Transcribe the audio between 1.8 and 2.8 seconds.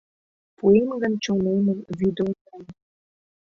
Вӱдонлан